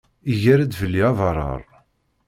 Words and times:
Iger-d 0.31 0.71
fell-i 0.79 1.01
abarrar. 1.09 1.63